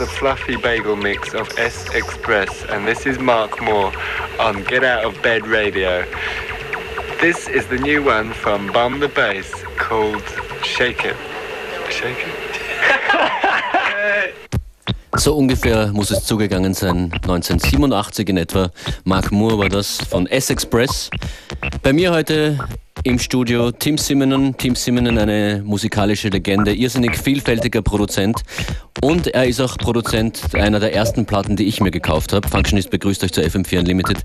the 0.00 0.06
fluffy 0.06 0.56
bagel 0.56 0.96
mix 0.96 1.34
of 1.34 1.46
S 1.58 1.86
Express, 1.94 2.64
and 2.70 2.88
this 2.88 3.04
is 3.04 3.18
Mark 3.18 3.60
Moore 3.60 3.92
on 4.38 4.64
Get 4.64 4.82
Out 4.82 5.04
of 5.04 5.20
Bed 5.22 5.46
Radio. 5.46 6.06
This 7.20 7.46
is 7.48 7.66
the 7.66 7.76
new 7.76 8.02
one 8.02 8.32
from 8.32 8.72
Bomb 8.72 9.00
the 9.00 9.08
Bass 9.08 9.52
called 9.76 10.24
Shake 10.62 11.04
It. 11.04 11.16
Shake 11.90 12.16
It? 12.16 12.34
So 15.16 15.36
ungefähr 15.36 15.88
muss 15.92 16.10
es 16.10 16.24
zugegangen 16.24 16.72
sein, 16.72 17.12
1987 17.12 18.30
in 18.30 18.38
etwa. 18.38 18.70
Mark 19.04 19.30
Moore 19.30 19.58
war 19.58 19.68
das 19.68 19.98
von 19.98 20.26
S-Express. 20.26 21.10
Bei 21.82 21.92
mir 21.92 22.12
heute 22.12 22.58
im 23.04 23.18
Studio 23.18 23.70
Tim 23.70 23.98
Simonon. 23.98 24.56
Tim 24.56 24.74
Simonon, 24.74 25.18
eine 25.18 25.62
musikalische 25.64 26.28
Legende, 26.28 26.74
irrsinnig 26.74 27.16
vielfältiger 27.16 27.82
Produzent. 27.82 28.42
Und 29.02 29.28
er 29.28 29.46
ist 29.46 29.60
auch 29.60 29.78
Produzent 29.78 30.54
einer 30.54 30.78
der 30.78 30.94
ersten 30.94 31.24
Platten, 31.24 31.56
die 31.56 31.64
ich 31.64 31.80
mir 31.80 31.90
gekauft 31.90 32.34
habe. 32.34 32.46
Functionist 32.46 32.90
begrüßt 32.90 33.24
euch 33.24 33.32
zur 33.32 33.44
FM4 33.44 33.78
Unlimited. 33.78 34.18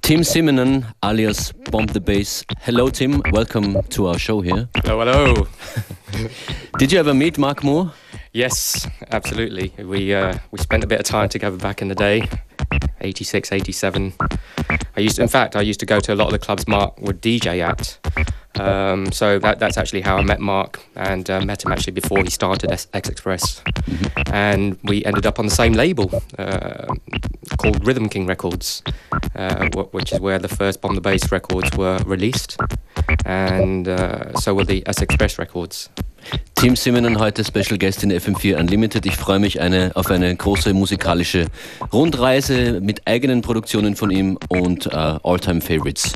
Tim 0.00 0.24
Simonon, 0.24 0.86
alias 1.02 1.52
Bomb 1.70 1.92
the 1.92 2.00
Bass. 2.00 2.44
Hello 2.60 2.88
Tim, 2.88 3.22
welcome 3.32 3.82
to 3.90 4.08
our 4.08 4.18
show 4.18 4.42
here. 4.42 4.66
Hello, 4.82 4.98
hello. 5.00 5.46
Did 6.78 6.92
you 6.92 6.98
ever 6.98 7.12
meet 7.12 7.36
Mark 7.36 7.62
Moore? 7.62 7.92
Yes, 8.32 8.88
absolutely. 9.10 9.72
We 9.78 10.14
uh, 10.14 10.34
we 10.50 10.58
spent 10.58 10.84
a 10.84 10.86
bit 10.86 11.00
of 11.00 11.04
time 11.04 11.28
together 11.28 11.58
back 11.58 11.82
in 11.82 11.88
the 11.88 11.94
day, 11.94 12.26
86, 13.00 13.50
87. 13.50 14.14
I 14.96 15.00
used, 15.00 15.16
to, 15.16 15.22
in 15.22 15.28
fact, 15.28 15.56
I 15.56 15.60
used 15.60 15.80
to 15.80 15.86
go 15.86 16.00
to 16.00 16.14
a 16.14 16.16
lot 16.16 16.26
of 16.26 16.32
the 16.32 16.38
clubs 16.38 16.68
Mark 16.68 17.00
would 17.00 17.20
DJ 17.20 17.60
at. 17.60 17.98
Um, 18.60 19.10
so 19.10 19.40
that, 19.40 19.58
that's 19.58 19.76
actually 19.76 20.02
how 20.02 20.16
I 20.16 20.22
met 20.22 20.40
Mark 20.40 20.80
and 20.94 21.28
uh, 21.28 21.40
met 21.40 21.64
him 21.64 21.72
actually 21.72 21.94
before 21.94 22.22
he 22.22 22.30
started 22.30 22.70
S 22.70 22.86
Express. 22.94 23.62
And 24.26 24.78
we 24.84 25.04
ended 25.04 25.26
up 25.26 25.38
on 25.38 25.46
the 25.46 25.54
same 25.54 25.72
label 25.72 26.22
uh, 26.38 26.86
called 27.58 27.84
Rhythm 27.84 28.08
King 28.08 28.26
Records, 28.26 28.82
uh, 29.34 29.68
which 29.90 30.12
is 30.12 30.20
where 30.20 30.38
the 30.38 30.48
first 30.48 30.80
Bomb 30.80 30.94
the 30.94 31.00
Bass 31.00 31.32
records 31.32 31.76
were 31.76 31.98
released. 32.06 32.56
And 33.24 33.88
uh, 33.88 34.32
so 34.34 34.54
were 34.54 34.64
the 34.64 34.86
S 34.86 35.02
Express 35.02 35.38
records. 35.38 35.88
Tim 36.54 36.76
Simonon 36.76 37.18
heute 37.18 37.44
Special 37.44 37.78
Guest 37.78 38.02
in 38.02 38.12
FM4 38.12 38.58
Unlimited. 38.58 39.06
Ich 39.06 39.16
freue 39.16 39.38
mich 39.38 39.60
eine, 39.60 39.92
auf 39.94 40.10
eine 40.10 40.34
große 40.34 40.72
musikalische 40.72 41.46
Rundreise 41.92 42.80
mit 42.80 43.06
eigenen 43.06 43.42
Produktionen 43.42 43.96
von 43.96 44.10
ihm 44.10 44.38
und 44.48 44.86
äh, 44.86 44.90
All-Time 45.22 45.60
Favorites. 45.60 46.14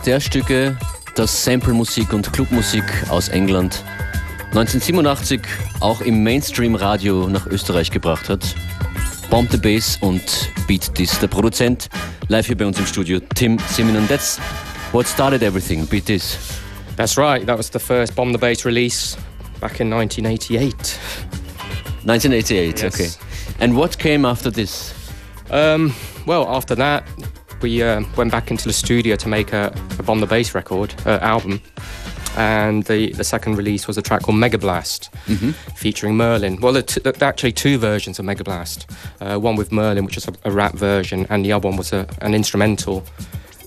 Eines 0.00 0.04
der 0.06 0.20
Stücke, 0.20 0.78
das 1.14 1.44
Sample-Musik 1.44 2.14
und 2.14 2.32
Clubmusik 2.32 2.84
aus 3.10 3.28
England 3.28 3.84
1987 4.52 5.42
auch 5.80 6.00
im 6.00 6.22
Mainstream-Radio 6.22 7.28
nach 7.28 7.46
Österreich 7.46 7.90
gebracht 7.90 8.30
hat. 8.30 8.54
Bomb 9.28 9.50
the 9.50 9.58
Bass 9.58 9.98
und 10.00 10.22
Beat 10.66 10.94
This. 10.94 11.18
Der 11.18 11.26
Produzent 11.26 11.90
live 12.28 12.46
hier 12.46 12.56
bei 12.56 12.64
uns 12.64 12.78
im 12.78 12.86
Studio, 12.86 13.20
Tim 13.34 13.58
Simonon. 13.68 14.08
That's 14.08 14.40
what 14.92 15.06
started 15.06 15.42
everything, 15.42 15.86
Beat 15.86 16.06
This. 16.06 16.38
That's 16.96 17.18
right. 17.18 17.46
That 17.46 17.58
was 17.58 17.68
the 17.70 17.78
first 17.78 18.14
Bomb 18.16 18.32
the 18.32 18.38
Bass 18.38 18.64
release 18.64 19.18
back 19.60 19.80
in 19.80 19.92
1988. 19.92 20.98
1988, 22.06 22.80
Yes. 22.82 22.94
okay. 22.94 23.10
And 23.62 23.76
what 23.76 23.98
came 23.98 24.24
after 24.24 24.50
this? 24.50 24.94
Um, 25.50 25.92
well, 26.26 26.46
after 26.48 26.74
that, 26.76 27.04
we 27.62 27.82
uh, 27.82 28.02
went 28.16 28.30
back 28.32 28.50
into 28.50 28.64
the 28.64 28.72
studio 28.72 29.16
to 29.16 29.28
make 29.28 29.52
a, 29.52 29.72
a 29.98 30.02
Bomb 30.02 30.20
the 30.20 30.26
Bass 30.26 30.54
record 30.54 30.94
uh, 31.06 31.18
album. 31.22 31.60
And 32.36 32.84
the, 32.84 33.12
the 33.12 33.24
second 33.24 33.56
release 33.56 33.88
was 33.88 33.98
a 33.98 34.02
track 34.02 34.22
called 34.22 34.38
Mega 34.38 34.56
Blast, 34.56 35.10
featuring 35.74 36.16
Merlin. 36.16 36.60
Well, 36.60 36.72
there 36.72 36.82
t- 36.82 37.00
there 37.00 37.12
are 37.20 37.24
actually 37.24 37.50
two 37.52 37.76
versions 37.76 38.20
of 38.20 38.24
Mega 38.24 38.44
Blast. 38.44 38.88
Uh, 39.20 39.36
one 39.38 39.56
with 39.56 39.72
Merlin, 39.72 40.04
which 40.04 40.16
is 40.16 40.28
a, 40.28 40.32
a 40.44 40.50
rap 40.52 40.74
version, 40.74 41.26
and 41.28 41.44
the 41.44 41.50
other 41.50 41.66
one 41.68 41.76
was 41.76 41.92
a, 41.92 42.06
an 42.20 42.32
instrumental. 42.34 43.04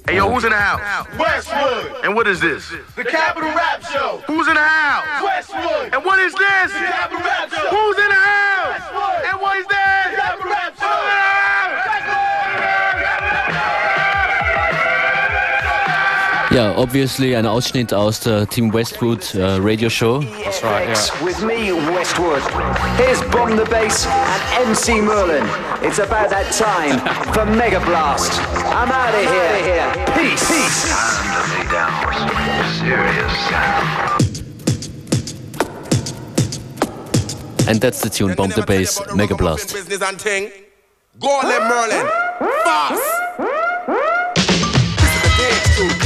Hey 0.08 0.16
yo, 0.16 0.30
who's 0.30 0.46
in 0.46 0.52
the 0.52 0.58
house? 0.58 1.08
Westwood. 1.20 2.04
And 2.06 2.16
what 2.16 2.26
is 2.28 2.40
this? 2.40 2.72
The 2.96 3.04
Capital 3.04 3.50
Rap 3.50 3.84
Show. 3.84 4.22
Who's 4.28 4.48
in 4.48 4.54
the 4.56 4.62
house? 4.62 5.24
Westwood. 5.24 5.94
And 5.94 6.04
what 6.06 6.20
is 6.20 6.34
this? 6.34 6.72
The 6.72 6.80
Capital 6.80 7.20
Rap 7.24 7.50
Show. 7.50 7.68
Who's 7.70 7.98
in 8.00 8.10
the 8.10 8.16
house? 8.16 8.80
Westwood. 8.80 9.26
And 9.32 9.42
what 9.42 9.58
is 9.58 9.66
this? 9.68 9.83
Ja, 16.54 16.78
obviously 16.78 17.36
ein 17.36 17.48
Ausschnitt 17.48 17.92
aus 17.96 18.20
der 18.20 18.48
Tim 18.48 18.72
Westwood 18.72 19.34
äh, 19.34 19.58
Radio 19.60 19.90
Show. 19.90 20.22
That's 20.44 20.62
right, 20.62 20.88
yeah. 20.88 21.26
With 21.26 21.42
me, 21.42 21.74
Westwood. 21.74 22.44
Here's 22.96 23.20
Bomb 23.32 23.58
the 23.58 23.66
Bass 23.72 24.06
and 24.06 24.68
MC 24.70 25.02
Merlin. 25.02 25.44
It's 25.82 25.98
about 25.98 26.30
that 26.30 26.52
time 26.52 27.00
for 27.34 27.48
Mega 27.48 27.80
Blast. 27.80 28.40
I'm 28.68 28.92
out 28.92 29.16
of 29.16 29.26
here. 29.66 29.92
Peace. 30.16 30.46
Peace. 30.48 30.92
Time 30.94 31.26
to 31.34 31.42
lay 31.56 31.66
down 31.72 32.14
some 32.14 32.38
serious 32.86 33.34
sound. 33.50 34.24
And 37.68 37.82
that's 37.82 38.02
the 38.02 38.10
tune, 38.12 38.36
Bomb 38.36 38.52
the 38.52 38.62
Bass, 38.62 39.02
Mega 39.16 39.36
Blast. 39.36 39.74
Business. 39.74 39.98
Go 41.20 41.30
on 41.30 41.48
Merlin. 41.48 42.08
Fast. 42.64 44.13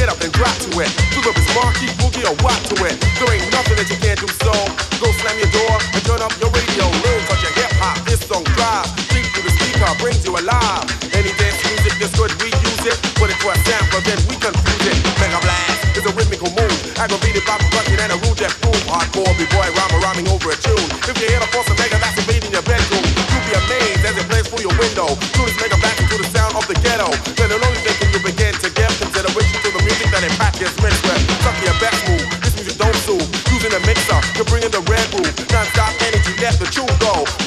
Get 0.07 0.15
up 0.15 0.23
and 0.23 0.31
drop 0.39 0.55
to 0.63 0.71
it. 0.79 0.87
Do 1.11 1.19
the 1.19 1.35
marquee 1.51 1.91
boogie 1.99 2.23
or 2.23 2.31
walk 2.39 2.55
to 2.71 2.79
it. 2.87 2.95
There 3.19 3.27
ain't 3.27 3.43
nothing 3.51 3.75
that 3.75 3.91
you 3.91 3.99
can't 3.99 4.15
do 4.15 4.31
so. 4.39 4.55
Go 5.03 5.11
slam 5.19 5.35
your 5.35 5.51
door 5.51 5.75
and 5.83 5.99
turn 6.07 6.23
up 6.23 6.31
your 6.39 6.47
radio. 6.55 6.87
Learn 7.03 7.19
such 7.27 7.43
a 7.43 7.51
hip 7.51 7.67
hop. 7.75 7.99
This 8.07 8.23
song 8.23 8.47
drive. 8.55 8.87
Deep 9.11 9.27
through 9.35 9.43
the 9.43 9.51
speaker 9.59 9.83
brings 9.99 10.23
you 10.23 10.31
alive. 10.31 10.87
Any 11.11 11.35
dance 11.35 11.59
music 11.67 11.99
that's 11.99 12.15
good, 12.15 12.31
we 12.39 12.55
use 12.55 12.87
it. 12.87 12.95
Put 13.19 13.35
it 13.35 13.39
to 13.43 13.51
a 13.51 13.55
sample, 13.67 13.99
then 14.07 14.15
we 14.31 14.39
confuse 14.39 14.87
it. 14.87 14.95
Mega 15.19 15.43
blast 15.43 15.99
is 15.99 16.07
a 16.07 16.13
rhythmical 16.15 16.55
move. 16.55 16.79
Aggravated 16.95 17.43
by 17.43 17.59
percussion 17.59 17.99
and 17.99 18.15
a 18.15 18.17
rude 18.23 18.39
death 18.39 18.55
groove. 18.63 18.79
Hardcore 18.87 19.35
b-boy 19.35 19.67
rhymer 19.75 19.99
rhyming 20.07 20.31
over 20.31 20.55
a 20.55 20.57
tune. 20.63 20.87
If 21.03 21.19
you 21.19 21.27
hear 21.27 21.43
the 21.43 21.51
force 21.51 21.67
of 21.67 21.75
mega 21.83 21.99
that's 21.99 22.15
invading 22.15 22.55
your 22.55 22.63
bedroom, 22.63 23.03
you'll 23.03 23.43
be 23.43 23.59
amazed 23.59 24.07
as 24.07 24.15
it 24.15 24.23
plays 24.31 24.47
through 24.47 24.71
your 24.71 24.75
window. 24.79 25.19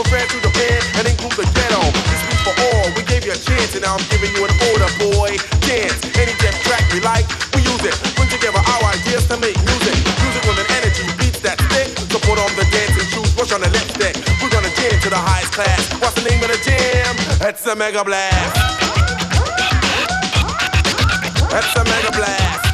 From 0.01 0.17
France 0.17 0.33
to 0.33 0.41
Japan 0.41 0.81
and 0.97 1.05
include 1.13 1.37
the 1.37 1.45
ghetto. 1.53 1.77
This 2.09 2.25
beat 2.25 2.41
for 2.41 2.57
all. 2.57 2.89
We 2.97 3.05
gave 3.05 3.21
you 3.29 3.37
a 3.37 3.41
chance 3.45 3.77
and 3.77 3.85
now 3.85 4.01
I'm 4.01 4.07
giving 4.09 4.33
you 4.33 4.49
an 4.49 4.55
order, 4.73 4.89
boy. 4.97 5.37
Dance. 5.69 6.01
Any 6.17 6.33
death 6.41 6.57
track 6.65 6.81
we 6.89 7.05
like, 7.05 7.29
we 7.53 7.61
use 7.61 7.85
it. 7.85 7.93
Bring 8.17 8.33
together 8.33 8.65
our 8.65 8.85
ideas 8.97 9.29
to 9.29 9.37
make 9.37 9.61
music. 9.61 9.93
Music 10.25 10.41
with 10.49 10.57
an 10.57 10.73
energy, 10.81 11.05
beats 11.21 11.45
that 11.45 11.61
stick. 11.69 11.93
So 12.09 12.17
put 12.25 12.41
on 12.41 12.49
the 12.57 12.65
dancing 12.73 13.13
shoes, 13.13 13.29
push 13.37 13.53
on 13.53 13.61
the 13.61 13.69
lipstick. 13.69 14.17
We're 14.41 14.49
gonna 14.49 14.73
jam 14.73 14.97
to 15.05 15.11
the 15.13 15.21
highest 15.21 15.53
class. 15.53 15.93
What's 16.01 16.17
the 16.17 16.25
name 16.25 16.41
of 16.41 16.49
the 16.49 16.57
jam? 16.65 17.13
It's 17.45 17.69
a 17.69 17.77
mega 17.77 18.01
blast. 18.01 18.57
That's 21.53 21.77
a 21.77 21.85
mega 21.85 22.09
blast. 22.17 22.70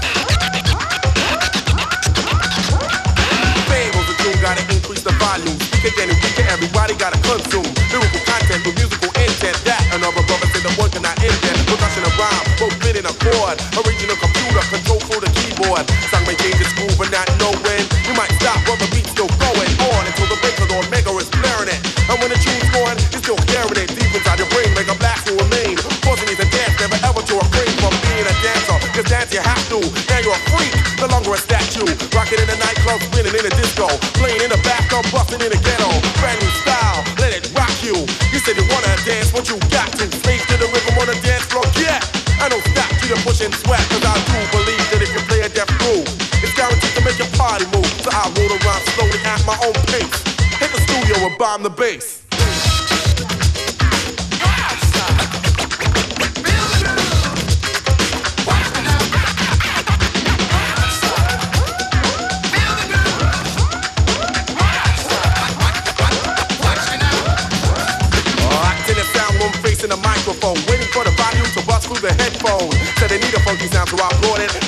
Then 5.95 6.11
and 6.11 6.19
weaker, 6.19 6.43
everybody 6.51 6.99
gotta 6.99 7.15
consume. 7.23 7.63
Lyrical 7.95 8.19
content 8.27 8.59
with 8.67 8.75
musical 8.75 9.07
intent. 9.23 9.55
That 9.63 9.79
another 9.95 10.19
brother 10.27 10.51
said 10.51 10.67
the 10.67 10.75
one 10.75 10.91
cannot 10.91 11.15
end 11.23 11.39
that. 11.47 11.55
Percussion 11.71 12.03
and 12.03 12.11
rhyme, 12.19 12.43
both 12.59 12.75
fit 12.83 12.99
in 12.99 13.07
a 13.07 13.15
chord. 13.23 13.55
Original 13.79 14.19
computer, 14.19 14.67
control 14.67 14.99
through 15.07 15.23
the 15.23 15.31
keyboard. 15.39 15.87
Song 16.11 16.27
may 16.27 16.35
change 16.43 16.59
its 16.59 16.75
groove, 16.75 16.91
but 16.99 17.15
not 17.15 17.31
know 17.39 17.55
when. 17.63 17.87
You 18.03 18.19
might 18.19 18.35
stop, 18.43 18.59
but 18.67 18.83
the 18.83 18.91
beat's 18.91 19.15
still 19.15 19.31
going 19.39 19.71
on 19.79 20.03
until 20.11 20.27
the 20.27 20.35
breakers 20.43 20.67
on 20.75 20.83
mega 20.91 21.15
is 21.23 21.31
blaring 21.39 21.71
it. 21.71 21.79
And 22.11 22.19
when 22.19 22.35
the 22.35 22.39
tune's 22.43 22.67
going, 22.75 22.99
you're 23.15 23.23
still 23.23 23.39
hearing 23.47 23.79
it 23.79 23.87
deep 23.95 24.11
inside 24.11 24.43
your 24.43 24.51
brain. 24.51 24.75
Mega 24.75 24.99
blast 24.99 25.31
will 25.31 25.39
remain. 25.39 25.79
Forcing 26.03 26.27
you 26.27 26.35
to 26.35 26.49
dance, 26.51 26.75
never 26.83 26.99
ever 27.07 27.23
to 27.23 27.35
refrain 27.39 27.71
from 27.79 27.95
being 28.11 28.27
a 28.27 28.35
dancer. 28.43 28.75
Cause 28.91 29.07
dance 29.07 29.31
you 29.31 29.39
have 29.39 29.63
to. 29.71 29.79
Now 30.11 30.19
you're 30.19 30.35
a 30.35 30.43
freak, 30.51 30.75
no 30.99 31.07
longer 31.15 31.31
a 31.31 31.39
statue. 31.39 31.87
Rocking 32.11 32.43
in 32.43 32.51
the 32.51 32.59
nightclub, 32.59 32.99
spinning 33.07 33.39
in 33.39 33.47
a 33.47 33.55
disco. 33.55 33.87
Playing 34.19 34.43
in 34.43 34.51
the 34.51 34.61
bathtub, 34.67 35.07
busting 35.15 35.39
in 35.39 35.55
ghetto. 35.63 35.76
You 39.49 39.59
got 39.71 39.91
to. 39.99 40.05
Slave 40.23 40.43
to 40.51 40.57
the 40.59 40.69
rhythm 40.73 40.99
on 40.99 41.07
the 41.07 41.19
dance 41.23 41.45
floor, 41.47 41.65
yeah. 41.79 42.01
I 42.43 42.49
don't 42.49 42.63
stop 42.75 42.91
you 43.03 43.15
to 43.15 43.19
push 43.23 43.41
and 43.41 43.55
sweat, 43.55 43.83
cause 43.89 44.05
I 44.05 44.15
do 44.27 44.39
believe 44.53 44.85
that 44.91 45.01
if 45.03 45.11
you 45.15 45.21
play 45.31 45.41
a 45.41 45.49
death 45.49 45.71
groove, 45.79 46.09
it's 46.43 46.55
guaranteed 46.55 46.95
to 46.95 47.03
make 47.05 47.19
your 47.19 47.31
party 47.39 47.65
move. 47.73 47.87
So 48.03 48.11
I 48.11 48.29
roll 48.37 48.51
around 48.51 48.83
slowly 48.95 49.21
at 49.25 49.41
my 49.47 49.57
own 49.65 49.77
pace. 49.91 50.19
Hit 50.59 50.71
the 50.73 50.81
studio 50.85 51.27
and 51.27 51.39
bomb 51.39 51.63
the 51.63 51.71
bass. 51.71 52.16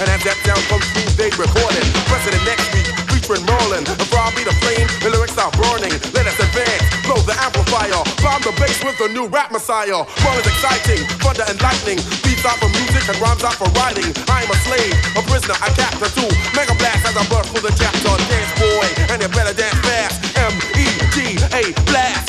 And 0.00 0.09
as 0.11 0.23
that 0.25 0.38
sound 0.47 0.62
comes 0.71 0.87
through, 0.95 1.11
they 1.19 1.31
record 1.35 1.75
it. 1.75 1.87
Of 2.09 2.45
next 2.45 2.67
week, 2.75 2.85
featuring 3.09 3.47
Merlin. 3.47 3.87
I 3.88 4.35
be 4.37 4.45
the 4.45 4.52
flame, 4.61 4.85
the 5.00 5.09
lyrics 5.09 5.38
are 5.38 5.49
burning. 5.57 5.95
Let 6.12 6.26
us 6.28 6.37
advance, 6.37 6.83
blow 7.07 7.17
the 7.25 7.33
amplifier, 7.38 8.02
bomb 8.21 8.43
the 8.43 8.52
bass 8.61 8.83
with 8.85 8.99
the 8.99 9.09
new 9.14 9.31
rap 9.31 9.49
messiah. 9.55 10.05
Merlin's 10.26 10.50
exciting, 10.50 11.07
thunder 11.23 11.47
and 11.49 11.57
lightning. 11.62 11.97
Beats 12.26 12.45
out 12.45 12.61
for 12.61 12.69
music 12.69 13.07
and 13.09 13.17
rhymes 13.23 13.47
out 13.47 13.57
for 13.57 13.71
writing. 13.78 14.11
I'm 14.28 14.50
a 14.50 14.59
slave, 14.67 14.93
a 15.17 15.23
prisoner, 15.25 15.57
a 15.64 15.71
captor 15.73 16.11
too. 16.12 16.28
Mega 16.52 16.75
blast 16.76 17.07
as 17.09 17.17
I 17.17 17.25
burst 17.33 17.55
through 17.55 17.64
the 17.64 17.75
chapter. 17.78 18.12
Dance 18.28 18.52
boy, 18.61 18.88
and 19.09 19.23
you 19.23 19.31
better 19.33 19.55
dance 19.57 19.78
fast. 19.87 20.21
M 20.37 20.52
E 20.76 20.85
G 21.14 21.38
A 21.57 21.73
blast, 21.88 22.27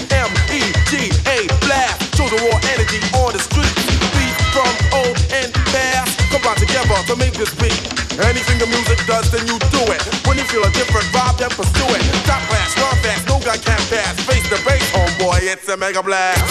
this 7.40 7.56
beat. 7.56 7.80
Anything 8.20 8.60
the 8.60 8.68
music 8.68 9.00
does, 9.08 9.32
then 9.32 9.48
you 9.48 9.58
do 9.72 9.80
it. 9.96 10.04
When 10.28 10.38
you 10.38 10.44
feel 10.44 10.62
a 10.62 10.72
different 10.72 11.08
vibe, 11.16 11.38
then 11.38 11.50
pursue 11.50 11.88
it. 11.96 12.04
Top 12.28 12.44
class, 12.52 12.76
run 12.76 12.96
fast, 13.02 13.26
no 13.28 13.40
guy 13.40 13.58
can 13.58 13.80
pass. 13.88 14.20
Face 14.28 14.48
the 14.50 14.60
bass, 14.68 14.84
homeboy, 14.92 15.40
it's 15.42 15.68
a 15.70 15.78
mega 15.78 16.04
blast. 16.04 16.44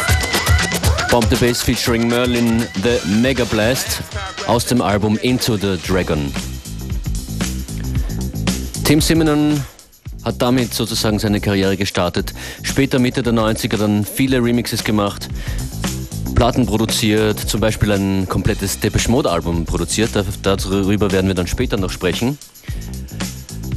Bomb 1.11 1.29
the 1.29 1.37
Bass 1.37 1.63
featuring 1.63 2.09
Merlin 2.09 2.67
The 2.83 3.01
Mega 3.07 3.45
Blast 3.45 4.03
aus 4.47 4.67
dem 4.67 4.83
Album 4.83 5.19
Into 5.19 5.57
the 5.57 5.79
Dragon. 5.87 6.33
Tim 8.85 9.01
Simonon 9.01 9.63
hat 10.25 10.41
damit 10.41 10.75
sozusagen 10.75 11.19
seine 11.19 11.41
Karriere 11.41 11.77
gestartet. 11.77 12.35
Später 12.63 12.99
Mitte 12.99 13.23
der 13.23 13.33
90er 13.33 13.77
dann 13.77 14.05
viele 14.05 14.43
Remixes 14.43 14.85
gemacht, 14.85 15.29
Platten 16.39 16.67
produziert, 16.67 17.41
zum 17.41 17.61
Beispiel 17.61 17.91
ein 17.91 18.29
komplettes 18.29 18.79
Depeche 18.79 19.11
Mode 19.11 19.29
Album 19.29 19.65
produziert. 19.65 20.11
Da- 20.15 20.23
Darüber 20.57 21.11
werden 21.11 21.27
wir 21.27 21.35
dann 21.35 21.49
später 21.49 21.77
noch 21.77 21.91
sprechen. 21.91 22.39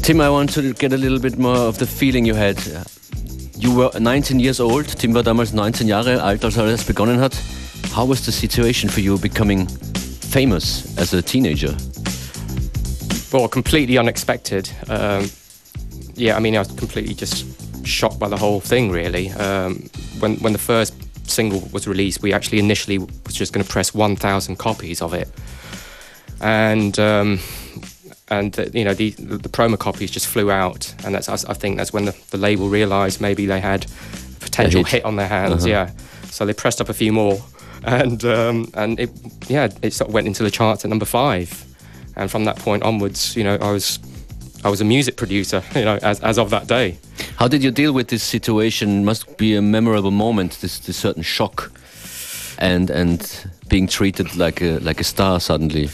Tim, 0.03 0.17
I 0.21 0.29
want 0.29 0.53
to 0.53 0.61
get 0.77 0.93
a 0.93 0.95
little 0.95 1.19
bit 1.19 1.39
more 1.39 1.57
of 1.67 1.79
the 1.79 1.87
feeling 1.87 2.23
you 2.23 2.35
had. 2.35 2.57
You 3.57 3.75
were 3.75 3.99
19 3.99 4.39
years 4.39 4.59
old. 4.59 4.95
Tim 4.95 5.15
war 5.15 5.23
damals 5.23 5.53
19 5.53 5.87
Jahre 5.87 6.21
alt, 6.21 6.45
als 6.45 6.55
alles 6.59 6.83
begonnen 6.83 7.19
hat. 7.19 7.33
How 7.95 8.07
was 8.07 8.23
the 8.25 8.31
situation 8.31 8.91
for 8.91 8.99
you 9.01 9.17
becoming 9.17 9.65
famous 10.29 10.83
as 10.97 11.15
a 11.15 11.21
teenager? 11.23 11.75
well, 13.31 13.47
completely 13.47 13.97
unexpected. 13.97 14.69
Um, 14.87 15.31
yeah, 16.15 16.37
I 16.37 16.39
mean, 16.39 16.53
I 16.53 16.59
was 16.59 16.67
completely 16.67 17.15
just 17.15 17.43
shocked 17.83 18.19
by 18.19 18.29
the 18.29 18.37
whole 18.37 18.61
thing. 18.61 18.91
Really, 18.91 19.31
um, 19.31 19.89
when 20.19 20.35
when 20.41 20.53
the 20.53 20.59
first 20.59 20.93
single 21.31 21.61
was 21.71 21.87
released, 21.87 22.21
we 22.21 22.33
actually 22.33 22.59
initially 22.59 22.97
was 22.97 23.33
just 23.33 23.53
going 23.53 23.65
to 23.65 23.71
press 23.71 23.93
1,000 23.93 24.55
copies 24.57 25.01
of 25.01 25.13
it, 25.13 25.29
and 26.39 26.97
um, 26.99 27.39
and 28.31 28.57
uh, 28.59 28.65
you 28.73 28.83
know 28.83 28.93
the, 28.93 29.11
the 29.11 29.49
promo 29.49 29.77
copies 29.77 30.09
just 30.09 30.27
flew 30.27 30.49
out, 30.49 30.93
and 31.05 31.13
that's 31.13 31.29
I 31.29 31.53
think 31.53 31.77
that's 31.77 31.93
when 31.93 32.05
the, 32.05 32.17
the 32.31 32.37
label 32.37 32.69
realised 32.69 33.21
maybe 33.21 33.45
they 33.45 33.59
had 33.59 33.85
a 33.85 34.39
potential 34.39 34.83
hit. 34.83 34.93
hit 34.93 35.05
on 35.05 35.17
their 35.17 35.27
hands. 35.27 35.65
Uh-huh. 35.65 35.67
Yeah, 35.67 35.91
so 36.25 36.45
they 36.45 36.53
pressed 36.53 36.81
up 36.81 36.89
a 36.89 36.93
few 36.93 37.11
more, 37.11 37.43
and 37.83 38.23
um, 38.25 38.71
and 38.73 38.99
it 38.99 39.11
yeah 39.47 39.69
it 39.81 39.93
sort 39.93 40.07
of 40.07 40.13
went 40.13 40.27
into 40.27 40.43
the 40.43 40.51
charts 40.51 40.85
at 40.85 40.89
number 40.89 41.05
five, 41.05 41.65
and 42.15 42.31
from 42.31 42.45
that 42.45 42.57
point 42.57 42.83
onwards, 42.83 43.35
you 43.35 43.43
know, 43.43 43.55
I 43.55 43.71
was 43.71 43.99
I 44.63 44.69
was 44.69 44.81
a 44.81 44.85
music 44.85 45.15
producer, 45.15 45.63
you 45.75 45.85
know, 45.85 45.97
as 46.01 46.19
as 46.21 46.37
of 46.37 46.49
that 46.49 46.67
day. 46.67 46.97
How 47.37 47.47
did 47.47 47.63
you 47.63 47.71
deal 47.71 47.93
with 47.93 48.07
this 48.07 48.23
situation? 48.23 49.03
Must 49.05 49.37
be 49.37 49.55
a 49.55 49.61
memorable 49.61 50.11
moment. 50.11 50.59
This, 50.61 50.79
this 50.79 50.97
certain 50.97 51.23
shock, 51.23 51.71
and 52.59 52.89
and 52.89 53.19
being 53.69 53.87
treated 53.87 54.35
like 54.35 54.61
a 54.61 54.79
like 54.79 54.99
a 55.01 55.03
star 55.03 55.39
suddenly. 55.39 55.89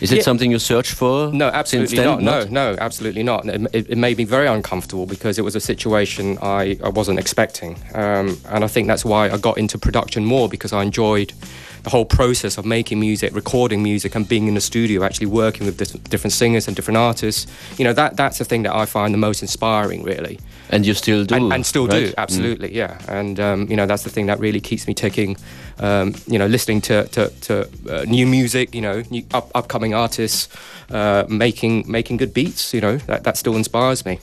Is 0.00 0.10
it 0.10 0.16
Yeah. 0.16 0.22
something 0.24 0.50
you 0.50 0.58
searched 0.58 0.94
for? 0.94 1.30
No, 1.32 1.46
absolutely 1.46 1.96
then? 1.96 2.06
not. 2.06 2.22
No, 2.22 2.44
no, 2.72 2.76
absolutely 2.80 3.22
not. 3.22 3.46
It, 3.46 3.60
it, 3.72 3.90
it 3.90 3.98
made 3.98 4.18
me 4.18 4.24
very 4.24 4.48
uncomfortable 4.48 5.06
because 5.06 5.38
it 5.38 5.44
was 5.44 5.54
a 5.54 5.60
situation 5.60 6.38
I, 6.42 6.76
I 6.82 6.88
wasn't 6.88 7.20
expecting. 7.20 7.76
Um, 7.94 8.36
and 8.48 8.64
I 8.64 8.66
think 8.66 8.88
that's 8.88 9.04
why 9.04 9.30
I 9.30 9.36
got 9.38 9.58
into 9.58 9.78
production 9.78 10.24
more 10.24 10.48
because 10.48 10.72
I 10.72 10.82
enjoyed 10.82 11.32
the 11.82 11.90
whole 11.90 12.04
process 12.04 12.58
of 12.58 12.64
making 12.64 13.00
music, 13.00 13.34
recording 13.34 13.82
music, 13.82 14.14
and 14.14 14.28
being 14.28 14.48
in 14.48 14.54
the 14.54 14.60
studio, 14.60 15.02
actually 15.02 15.26
working 15.26 15.66
with 15.66 15.76
dis- 15.76 15.92
different 15.92 16.32
singers 16.32 16.68
and 16.68 16.76
different 16.76 16.96
artists. 16.96 17.46
You 17.78 17.84
know, 17.84 17.92
that 17.94 18.16
that's 18.16 18.38
the 18.38 18.44
thing 18.44 18.62
that 18.62 18.74
I 18.74 18.86
find 18.86 19.12
the 19.12 19.18
most 19.18 19.42
inspiring, 19.42 20.02
really. 20.02 20.38
And 20.70 20.86
you 20.86 20.94
still 20.94 21.24
do, 21.24 21.34
And, 21.34 21.52
and 21.52 21.66
still 21.66 21.86
right? 21.86 22.06
do, 22.06 22.14
absolutely, 22.16 22.74
yeah. 22.74 22.98
And, 23.08 23.38
um, 23.38 23.66
you 23.68 23.76
know, 23.76 23.84
that's 23.84 24.04
the 24.04 24.10
thing 24.10 24.26
that 24.26 24.38
really 24.38 24.60
keeps 24.60 24.86
me 24.86 24.94
ticking. 24.94 25.36
Um, 25.78 26.14
you 26.26 26.38
know, 26.38 26.46
listening 26.46 26.80
to, 26.82 27.06
to, 27.08 27.28
to 27.28 27.68
uh, 27.90 28.04
new 28.04 28.26
music, 28.26 28.74
you 28.74 28.80
know, 28.80 29.02
new 29.10 29.24
up, 29.34 29.50
upcoming 29.54 29.94
artists, 29.94 30.48
uh, 30.90 31.24
making 31.28 31.84
making 31.90 32.16
good 32.18 32.32
beats, 32.32 32.72
you 32.72 32.80
know, 32.80 32.96
that, 33.06 33.24
that 33.24 33.36
still 33.36 33.56
inspires 33.56 34.06
me. 34.06 34.18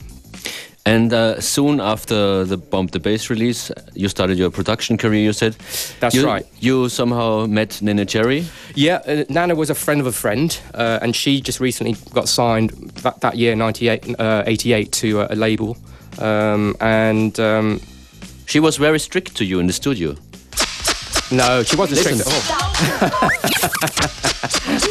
And 0.86 1.12
uh, 1.12 1.40
soon 1.40 1.78
after 1.80 2.44
the 2.44 2.56
Bomb 2.56 2.86
the 2.88 2.98
Bass 2.98 3.28
release, 3.30 3.70
you 3.94 4.08
started 4.08 4.38
your 4.38 4.50
production 4.50 4.96
career. 4.96 5.20
You 5.22 5.32
said 5.32 5.54
That's 6.00 6.14
You- 6.14 6.26
right. 6.26 6.46
You 6.58 6.88
somehow 6.88 7.46
met 7.46 7.80
Neneh 7.82 8.06
Cherry. 8.08 8.46
Yeah, 8.74 8.96
uh, 9.06 9.24
Neneh 9.28 9.56
was 9.56 9.68
a 9.70 9.74
friend 9.74 10.00
of 10.00 10.06
a 10.06 10.12
friend, 10.12 10.58
uh, 10.74 10.98
and 11.02 11.14
she 11.14 11.40
just 11.42 11.60
recently 11.60 11.96
got 12.14 12.28
signed 12.28 12.70
that, 13.02 13.20
that 13.20 13.36
year, 13.36 13.54
98, 13.54 14.18
uh, 14.18 14.42
88, 14.46 14.92
to 14.92 15.20
a, 15.20 15.26
a 15.34 15.36
label. 15.36 15.76
Um, 16.18 16.74
and 16.80 17.38
um, 17.38 17.80
she 18.46 18.58
was 18.58 18.76
very 18.78 18.98
strict 18.98 19.36
to 19.36 19.44
you 19.44 19.60
in 19.60 19.66
the 19.66 19.72
studio. 19.74 20.16
No, 21.30 21.62
she 21.62 21.76
wasn't 21.76 22.04
Listen. 22.04 22.18
strict 22.18 22.50
at 23.02 23.22
all. 23.22 24.80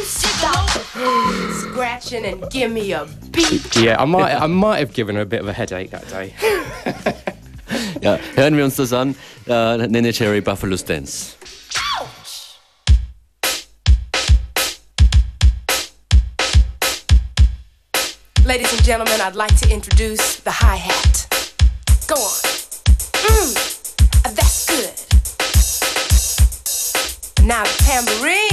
Stop 2.00 2.08
scratching 2.08 2.24
and 2.24 2.50
give 2.50 2.70
me 2.72 2.92
a 2.92 3.06
beat. 3.30 3.76
Yeah, 3.76 4.00
I 4.00 4.04
might, 4.06 4.34
I 4.34 4.46
might 4.46 4.78
have 4.78 4.94
given 4.94 5.16
her 5.16 5.22
a 5.22 5.26
bit 5.26 5.40
of 5.40 5.48
a 5.48 5.52
headache 5.52 5.90
that 5.90 6.08
day. 6.08 6.34
Ja, 8.02 8.18
hören 8.34 8.56
wir 8.56 8.64
uns 8.64 8.76
das 8.76 8.92
an. 8.92 9.14
Äh, 9.46 9.86
Neneh 9.86 10.12
Cherry 10.12 10.40
Buffalo 10.40 10.76
Stance. 10.76 11.36
Ladies 18.44 18.72
and 18.72 18.82
gentlemen, 18.84 19.20
I'd 19.20 19.36
like 19.36 19.54
to 19.60 19.72
introduce 19.72 20.40
the 20.40 20.50
hi 20.50 20.74
hat. 20.76 21.28
Go 22.08 22.16
on. 22.16 22.42
Mmm, 23.22 24.34
that's 24.34 24.66
good. 24.66 24.96
Now 27.46 27.62
the 27.62 27.82
tambourine. 27.84 28.49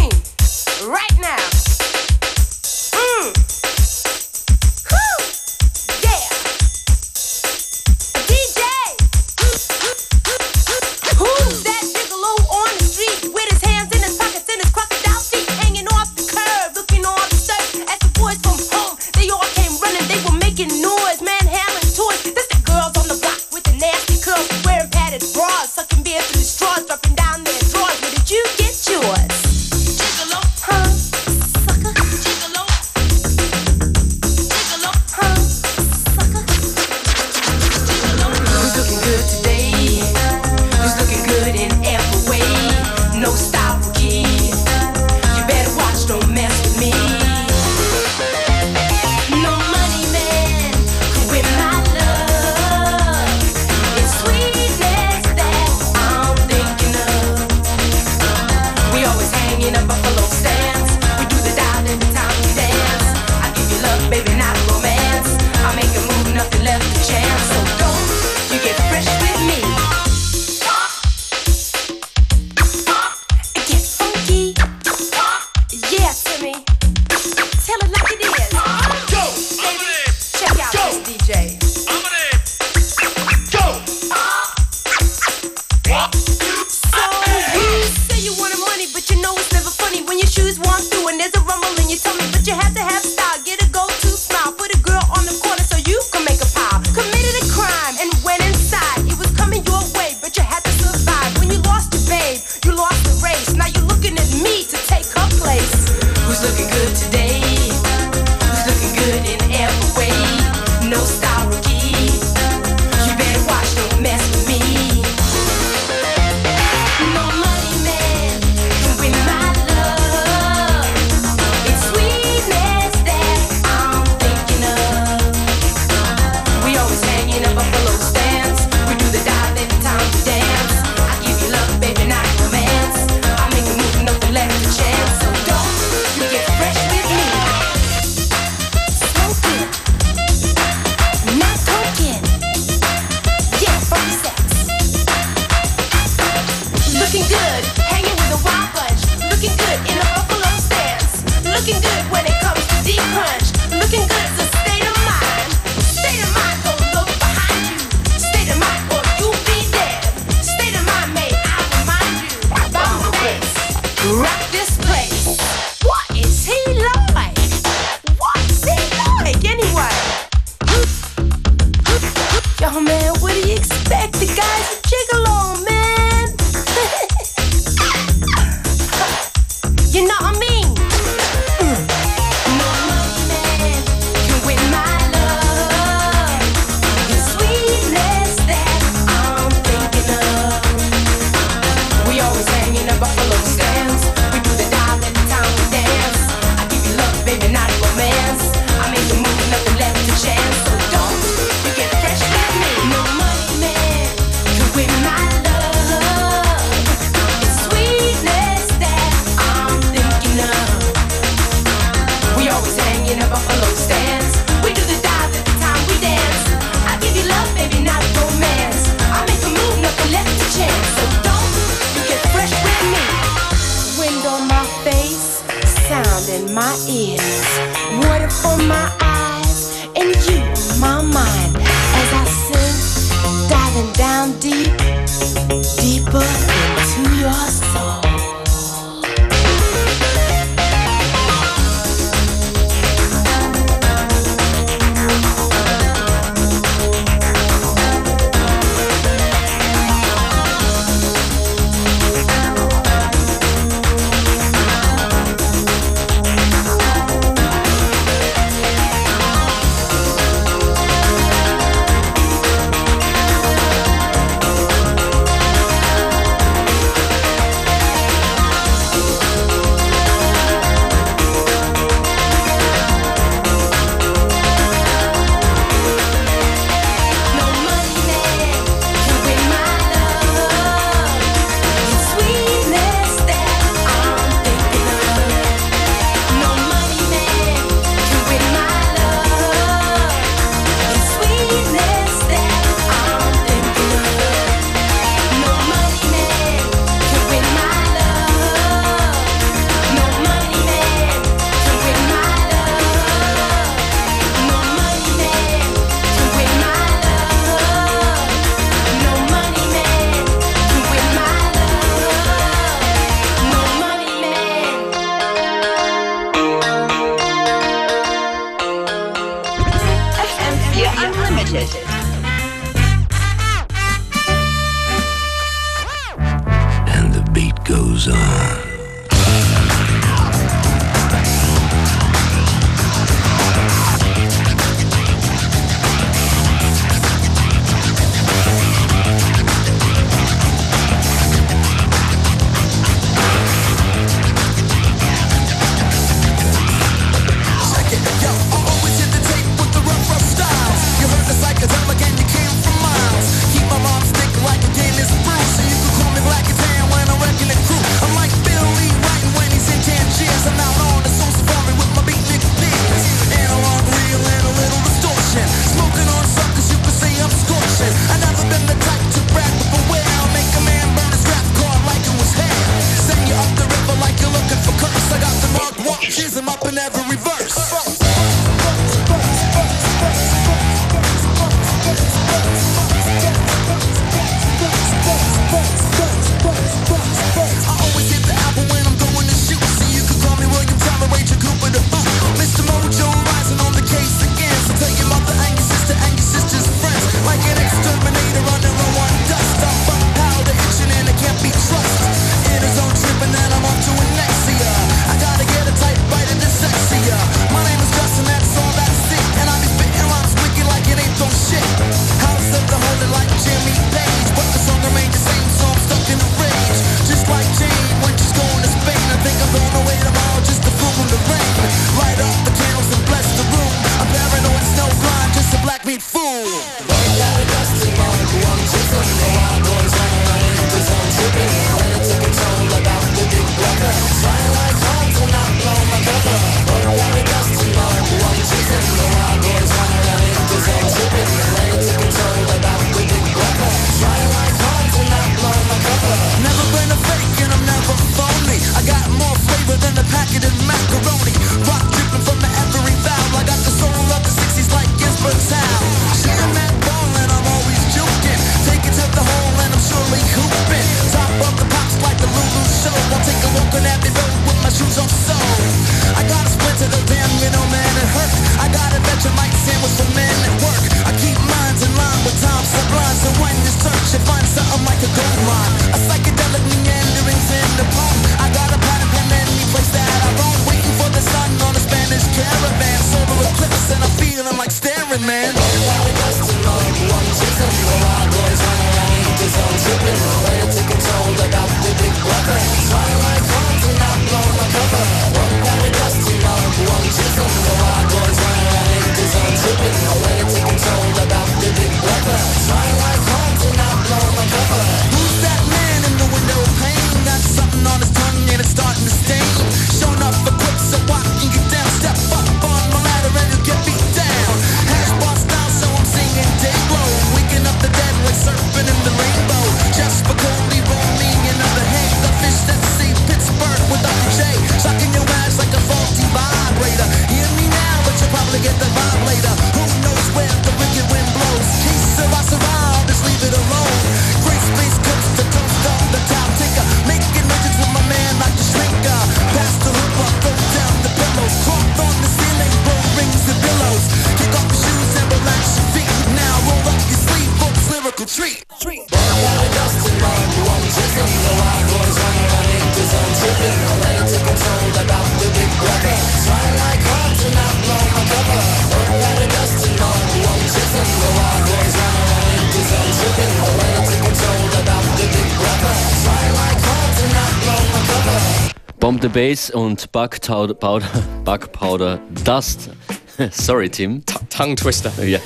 Bass 569.38 569.70
und 569.70 570.12
Bug 570.12 570.42
Powder, 570.42 571.06
Bug 571.46 571.72
Powder 571.72 572.20
Dust. 572.44 572.90
Sorry, 573.52 573.88
Tim. 573.88 574.24
Tongue 574.50 574.76
Twister. 574.76 575.12
Ja. 575.24 575.38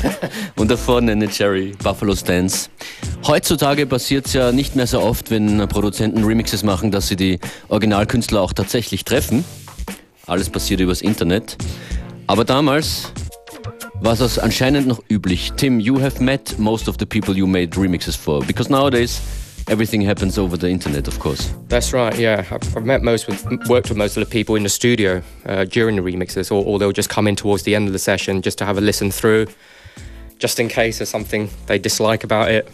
Und 0.56 0.72
davor 0.72 1.02
Nene 1.02 1.28
Cherry, 1.28 1.74
Buffalo 1.84 2.16
Stance. 2.16 2.70
Heutzutage 3.28 3.86
passiert 3.86 4.28
es 4.28 4.34
ja 4.34 4.54
nicht 4.54 4.78
mehr 4.78 4.88
so 4.88 5.02
oft, 5.02 5.30
wenn 5.30 5.68
Produzenten 5.68 6.24
Remixes 6.24 6.64
machen, 6.64 6.92
dass 6.92 7.10
sie 7.10 7.18
die 7.18 7.38
Originalkünstler 7.68 8.40
auch 8.40 8.54
tatsächlich 8.54 9.04
treffen. 9.04 9.44
Alles 10.26 10.50
passiert 10.50 10.80
übers 10.80 11.02
Internet. 11.02 11.58
Aber 12.28 12.46
damals 12.46 13.12
war 14.00 14.14
es 14.14 14.40
anscheinend 14.40 14.88
noch 14.88 15.04
üblich. 15.10 15.52
Tim, 15.58 15.82
you 15.82 16.00
have 16.00 16.24
met 16.24 16.58
most 16.58 16.88
of 16.88 16.96
the 16.98 17.06
people 17.06 17.36
you 17.36 17.46
made 17.46 17.78
remixes 17.78 18.16
for. 18.16 18.40
Because 18.40 18.72
nowadays 18.72 19.20
everything 19.68 20.02
happens 20.02 20.38
over 20.38 20.58
the 20.58 20.70
internet, 20.70 21.08
of 21.08 21.20
course. 21.20 21.54
That's 21.68 21.94
right. 21.94 22.18
Yeah, 22.18 22.46
I've, 22.52 22.78
I've 22.78 22.86
met 22.86 23.02
most 23.02 23.28
with 23.28 23.46
worked 23.70 23.90
with 23.90 23.98
most 23.98 24.18
of 24.18 24.24
the 24.24 24.30
people 24.30 24.56
in 24.56 24.64
the 24.64 24.70
studio 24.70 25.22
uh, 25.46 25.66
during 25.66 25.96
the 25.96 26.02
remixes, 26.02 26.52
or, 26.52 26.64
or 26.66 26.80
they'll 26.80 26.92
just 26.92 27.10
come 27.10 27.28
in 27.28 27.36
towards 27.36 27.64
the 27.64 27.76
end 27.76 27.88
of 27.88 27.94
the 27.94 28.00
session 28.00 28.42
just 28.42 28.58
to 28.60 28.66
have 28.66 28.78
a 28.78 28.82
listen 28.82 29.12
through, 29.12 29.48
just 30.40 30.60
in 30.60 30.68
case 30.68 31.00
there's 31.00 31.10
something 31.10 31.50
they 31.68 31.78
dislike 31.80 32.24
about 32.24 32.50
it. 32.52 32.68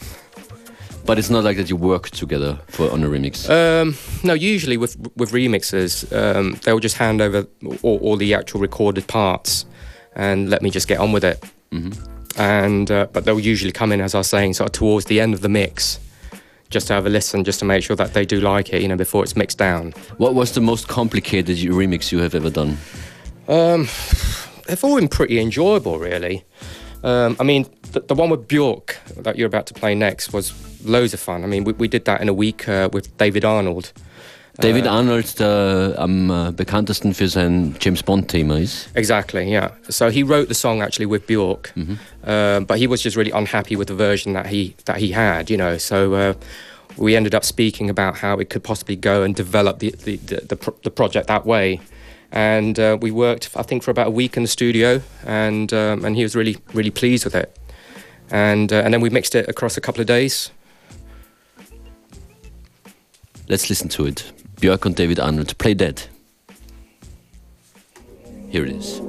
But 1.05 1.17
it's 1.17 1.29
not 1.29 1.45
like 1.45 1.55
that 1.55 1.69
you 1.69 1.77
work 1.77 2.09
together 2.09 2.59
for 2.67 2.91
on 2.91 3.01
a 3.03 3.07
remix. 3.07 3.49
Um, 3.49 3.95
no, 4.23 4.33
usually 4.33 4.75
with 4.77 4.97
with 5.15 5.31
remixers, 5.31 6.11
um, 6.13 6.59
they'll 6.63 6.79
just 6.79 6.97
hand 6.97 7.21
over 7.21 7.47
all, 7.81 7.97
all 7.99 8.17
the 8.17 8.33
actual 8.33 8.59
recorded 8.59 9.07
parts 9.07 9.65
and 10.15 10.49
let 10.49 10.61
me 10.61 10.69
just 10.69 10.87
get 10.87 10.99
on 10.99 11.11
with 11.13 11.23
it. 11.23 11.41
Mhm. 11.71 11.95
And 12.37 12.91
uh, 12.91 13.07
but 13.13 13.23
they'll 13.23 13.39
usually 13.39 13.71
come 13.71 13.91
in, 13.93 14.01
as 14.01 14.13
I 14.15 14.17
was 14.17 14.27
saying, 14.27 14.55
sort 14.55 14.69
of 14.69 14.73
towards 14.73 15.05
the 15.05 15.21
end 15.21 15.33
of 15.33 15.39
the 15.41 15.49
mix, 15.49 15.99
just 16.69 16.87
to 16.87 16.93
have 16.93 17.05
a 17.05 17.09
listen, 17.09 17.43
just 17.43 17.59
to 17.59 17.65
make 17.65 17.83
sure 17.83 17.95
that 17.95 18.13
they 18.13 18.25
do 18.25 18.39
like 18.39 18.73
it, 18.73 18.81
you 18.81 18.87
know, 18.87 18.97
before 18.97 19.23
it's 19.23 19.35
mixed 19.35 19.57
down. 19.57 19.93
What 20.17 20.35
was 20.35 20.53
the 20.53 20.61
most 20.61 20.87
complicated 20.87 21.57
remix 21.57 22.11
you 22.11 22.19
have 22.19 22.35
ever 22.35 22.49
done? 22.49 22.77
Um, 23.47 23.87
they've 24.67 24.83
all 24.83 24.97
been 24.97 25.07
pretty 25.07 25.39
enjoyable, 25.39 25.99
really. 25.99 26.43
Um, 27.03 27.37
I 27.39 27.43
mean, 27.43 27.67
the, 27.91 28.01
the 28.01 28.15
one 28.15 28.29
with 28.29 28.47
Bjork 28.47 28.97
that 29.17 29.37
you're 29.37 29.47
about 29.47 29.67
to 29.67 29.73
play 29.73 29.95
next 29.95 30.33
was 30.33 30.53
loads 30.83 31.13
of 31.13 31.19
fun. 31.19 31.43
I 31.43 31.47
mean, 31.47 31.63
we, 31.63 31.73
we 31.73 31.87
did 31.87 32.05
that 32.05 32.21
in 32.21 32.29
a 32.29 32.33
week 32.33 32.67
uh, 32.67 32.89
with 32.91 33.15
David 33.17 33.45
Arnold. 33.45 33.93
David 34.59 34.85
Uh, 34.85 34.89
Arnold, 34.89 35.39
der 35.39 35.95
am 35.97 36.29
äh, 36.29 36.51
bekanntesten 36.51 37.13
für 37.13 37.27
sein 37.27 37.75
James 37.79 38.01
Bond-Thema 38.01 38.57
ist. 38.59 38.89
Exactly, 38.95 39.47
yeah. 39.47 39.71
So 39.87 40.09
he 40.09 40.23
wrote 40.23 40.47
the 40.47 40.55
song 40.55 40.81
actually 40.81 41.05
with 41.09 41.27
Bjork, 41.27 41.73
um, 42.23 42.65
but 42.65 42.77
he 42.77 42.87
was 42.87 43.03
just 43.03 43.15
really 43.15 43.31
unhappy 43.31 43.77
with 43.77 43.87
the 43.87 43.95
version 43.95 44.33
that 44.33 44.47
he 44.47 44.73
that 44.85 44.97
he 44.97 45.13
had, 45.13 45.49
you 45.49 45.57
know. 45.57 45.77
So 45.77 46.13
uh, 46.13 46.33
we 46.97 47.15
ended 47.15 47.35
up 47.35 47.43
speaking 47.43 47.89
about 47.89 48.17
how 48.17 48.39
it 48.39 48.49
could 48.49 48.63
possibly 48.63 48.95
go 48.95 49.21
and 49.23 49.35
develop 49.35 49.79
the 49.79 49.91
the, 49.91 50.17
the, 50.17 50.41
the, 50.47 50.55
pro- 50.55 50.75
the 50.83 50.91
project 50.91 51.27
that 51.27 51.45
way. 51.45 51.79
And 52.31 52.77
uh, 52.77 52.97
we 52.99 53.11
worked, 53.11 53.51
I 53.55 53.63
think, 53.63 53.83
for 53.83 53.91
about 53.91 54.07
a 54.07 54.11
week 54.11 54.35
in 54.35 54.43
the 54.43 54.49
studio, 54.49 55.01
and 55.25 55.71
um, 55.71 56.03
and 56.03 56.15
he 56.15 56.23
was 56.23 56.35
really 56.35 56.57
really 56.73 56.91
pleased 56.91 57.25
with 57.25 57.35
it. 57.35 57.55
And 58.31 58.73
uh, 58.73 58.81
and 58.83 58.93
then 58.93 59.01
we 59.01 59.09
mixed 59.09 59.35
it 59.35 59.47
across 59.47 59.77
a 59.77 59.81
couple 59.81 60.01
of 60.01 60.07
days. 60.07 60.51
Let's 63.47 63.69
listen 63.69 63.87
to 63.89 64.05
it. 64.07 64.33
Björk 64.59 64.85
und 64.85 64.97
David 64.97 65.19
Arnold, 65.19 65.57
Play 65.57 65.75
Dead. 65.75 66.09
Here 68.49 68.65
it 68.65 68.75
is. 68.75 69.06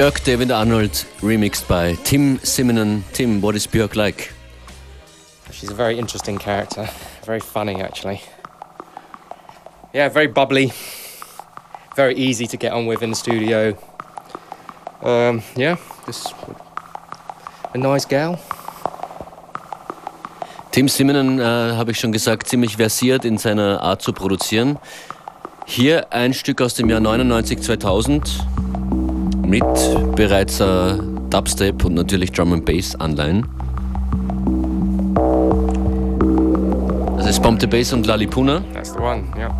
Björk 0.00 0.24
David 0.24 0.50
Arnold 0.50 1.04
remixed 1.20 1.68
by 1.68 1.94
Tim 2.04 2.38
Simonon. 2.38 3.02
Tim, 3.12 3.42
what 3.42 3.54
is 3.54 3.66
Björk 3.66 3.96
like? 3.96 4.32
She's 5.52 5.70
a 5.70 5.74
very 5.74 5.98
interesting 5.98 6.38
character, 6.38 6.88
very 7.26 7.40
funny 7.40 7.82
actually. 7.82 8.22
Yeah, 9.92 10.08
very 10.08 10.26
bubbly, 10.26 10.72
very 11.96 12.14
easy 12.14 12.46
to 12.46 12.56
get 12.56 12.72
on 12.72 12.86
with 12.86 13.02
in 13.02 13.10
the 13.10 13.14
studio. 13.14 13.76
Um, 15.02 15.42
yeah, 15.54 15.76
just 16.06 16.34
a 17.74 17.76
nice 17.76 18.06
gal. 18.06 18.40
Tim 20.70 20.88
Simonon, 20.88 21.40
äh, 21.40 21.76
habe 21.76 21.90
ich 21.90 22.00
schon 22.00 22.12
gesagt, 22.12 22.48
ziemlich 22.48 22.78
versiert 22.78 23.26
in 23.26 23.36
seiner 23.36 23.82
Art 23.82 24.00
zu 24.00 24.14
produzieren. 24.14 24.78
Hier 25.66 26.10
ein 26.10 26.32
Stück 26.32 26.62
aus 26.62 26.72
dem 26.72 26.88
Jahr 26.88 27.00
99, 27.00 27.60
2000 27.60 28.59
mit 29.50 29.64
bereits 30.14 30.60
äh, 30.60 30.94
Dubstep 31.28 31.84
und 31.84 31.94
natürlich 31.94 32.30
Drum 32.30 32.52
and 32.52 32.64
Bass 32.64 32.94
Anleihen. 33.00 33.44
Das 37.16 37.28
ist 37.28 37.42
Bomb 37.42 37.60
the 37.60 37.66
Bass 37.66 37.92
und 37.92 38.06
Lali 38.06 38.28
Puna. 38.28 38.62
That's 38.72 38.92
the 38.92 39.00
one, 39.00 39.24
yeah. 39.36 39.50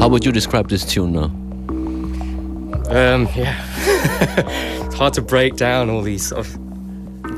How 0.00 0.08
would 0.10 0.24
you 0.24 0.32
describe 0.32 0.68
this 0.68 0.84
tune 0.84 1.12
now? 1.12 1.30
Um, 2.90 3.28
yeah. 3.36 3.54
it's 4.84 4.96
hard 4.96 5.14
to 5.14 5.22
break 5.22 5.54
down 5.56 5.90
all 5.90 6.02
these 6.02 6.26
sort 6.26 6.40
of 6.40 6.58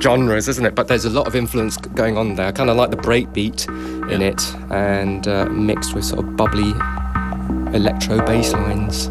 genres, 0.01 0.49
isn't 0.49 0.65
it? 0.65 0.75
But 0.75 0.89
there's 0.89 1.05
a 1.05 1.11
lot 1.11 1.27
of 1.27 1.37
influence 1.37 1.77
going 1.77 2.17
on 2.17 2.37
there. 2.37 2.47
I 2.47 2.53
kind 2.53 2.71
of 2.71 2.77
like 2.77 2.91
the 2.91 2.97
breakbeat 2.97 3.69
in 4.11 4.23
it 4.23 4.43
and 4.71 5.29
uh, 5.29 5.45
mixed 5.51 5.95
with 5.95 6.07
sort 6.07 6.25
of 6.25 6.37
bubbly 6.37 6.73
electro 7.75 8.25
bass 8.25 8.55
lines 8.55 9.11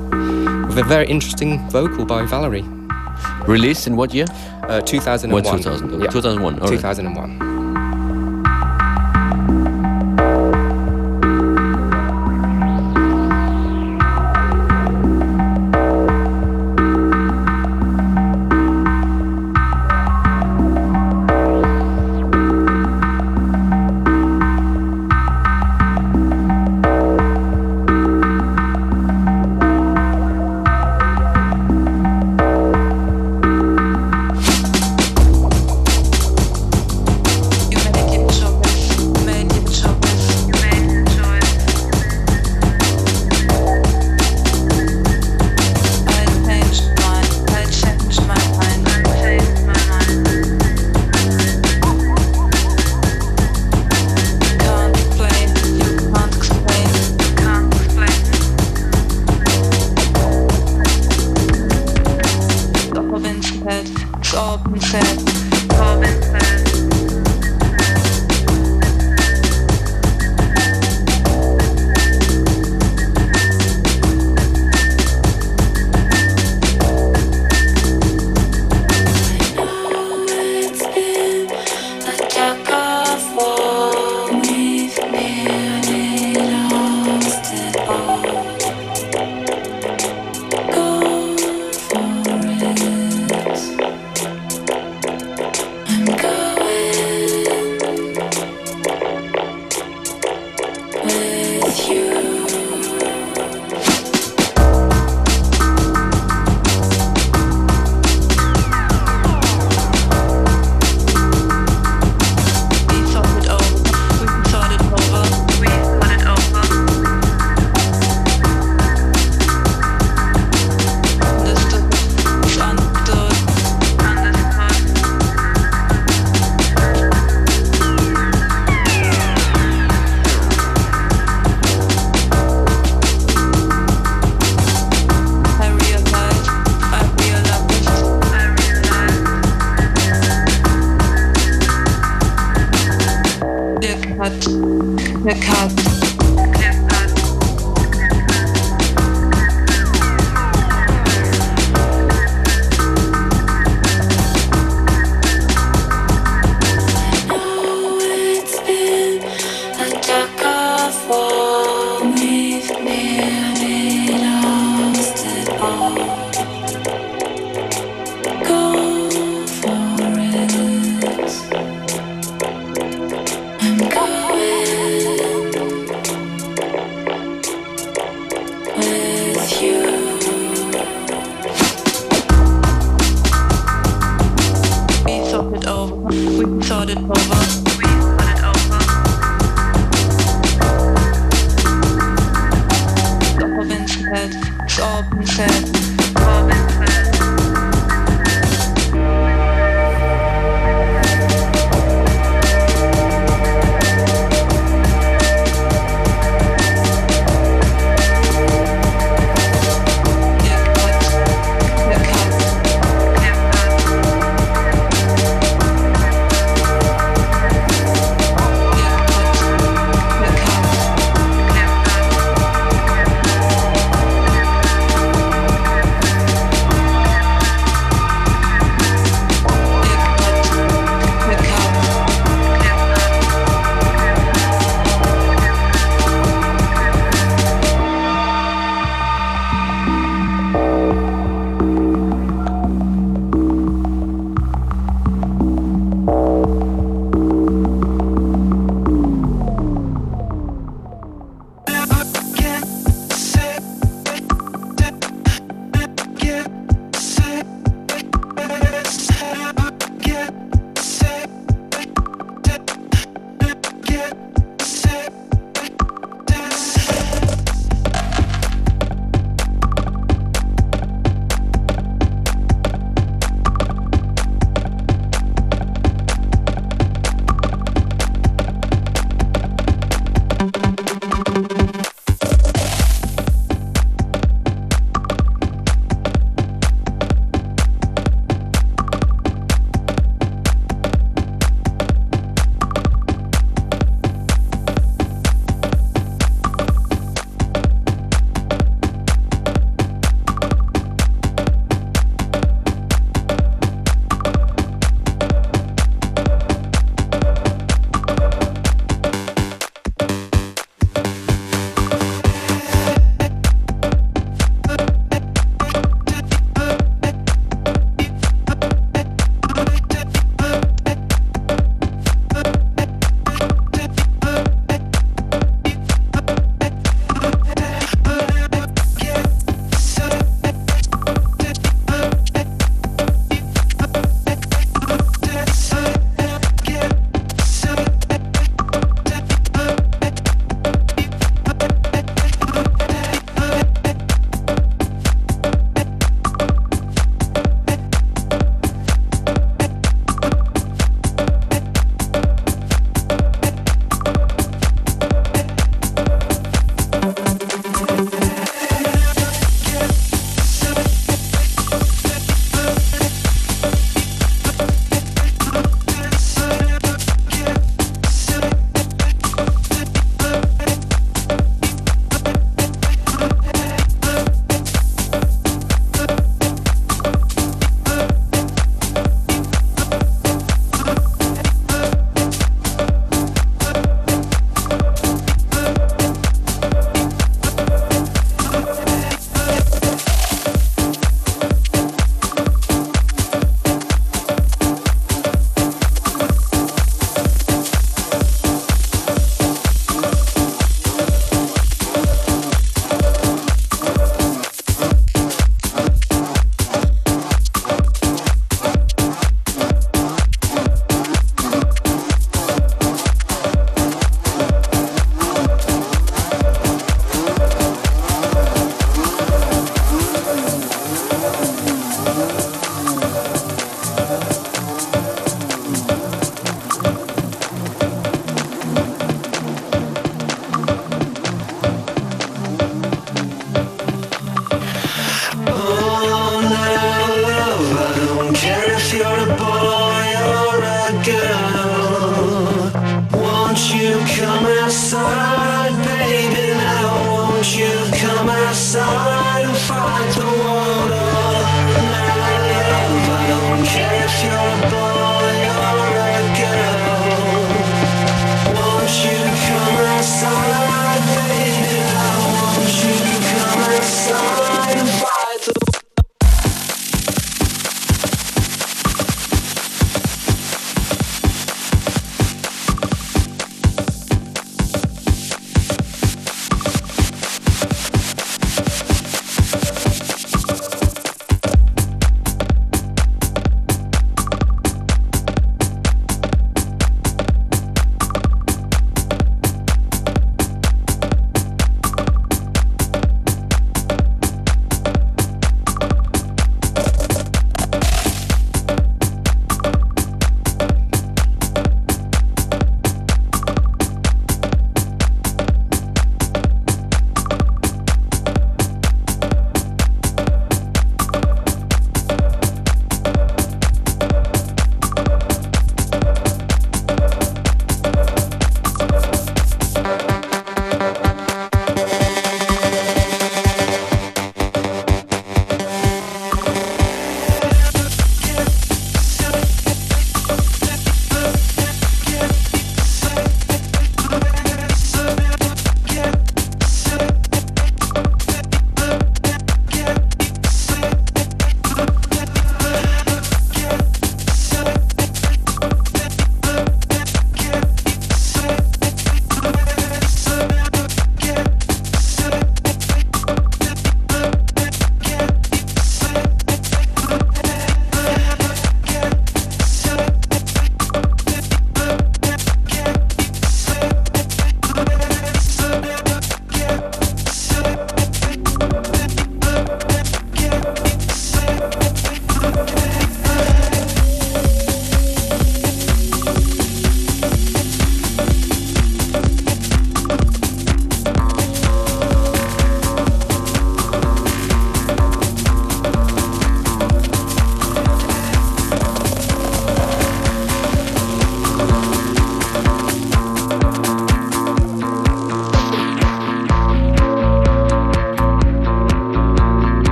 with 0.71 0.85
a 0.85 0.87
very 0.87 1.05
interesting 1.07 1.59
vocal 1.69 2.05
by 2.05 2.25
Valerie. 2.25 2.63
Released 3.45 3.87
in 3.87 3.97
what 3.97 4.13
year? 4.13 4.25
Uh, 4.63 4.79
2001. 4.79 5.43
What, 5.43 5.57
2000? 5.57 5.99
Yeah. 5.99 6.07
2001, 6.07 6.53
all 6.53 6.59
right. 6.61 6.69
2001. 6.69 7.31
It's 7.35 7.60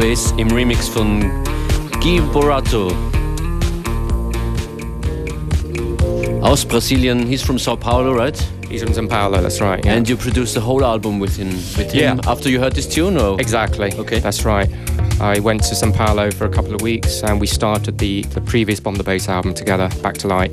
Bass 0.00 0.32
im 0.38 0.50
Remix 0.50 0.88
von 0.88 1.20
Gui 2.00 2.20
Boratto. 2.32 2.90
Aus 6.40 6.64
Brasilien, 6.64 7.26
he's 7.26 7.42
from 7.42 7.58
Sao 7.58 7.76
Paulo, 7.76 8.14
right? 8.14 8.34
He's 8.70 8.82
from 8.82 8.94
São 8.94 9.06
Paulo, 9.06 9.42
that's 9.42 9.60
right. 9.60 9.84
Yeah. 9.84 9.96
And 9.96 10.08
you 10.08 10.16
produced 10.16 10.54
the 10.54 10.60
whole 10.60 10.82
album 10.86 11.20
with 11.20 11.36
him, 11.36 11.50
with 11.76 11.92
him 11.92 12.00
Yeah. 12.00 12.16
after 12.26 12.48
you 12.48 12.58
heard 12.58 12.74
this 12.74 12.86
tune, 12.88 13.18
or? 13.18 13.38
Exactly. 13.38 13.92
Okay. 13.98 14.20
That's 14.20 14.46
right. 14.46 14.70
I 15.20 15.38
went 15.38 15.62
to 15.64 15.74
São 15.74 15.92
Paulo 15.92 16.30
for 16.30 16.46
a 16.46 16.50
couple 16.50 16.74
of 16.74 16.80
weeks 16.80 17.22
and 17.22 17.38
we 17.38 17.46
started 17.46 17.98
the, 17.98 18.22
the 18.32 18.40
previous 18.40 18.80
Bomb 18.80 18.94
the 18.94 19.04
Bass 19.04 19.28
album 19.28 19.52
together, 19.52 19.90
Back 20.02 20.16
to 20.18 20.28
Light. 20.28 20.50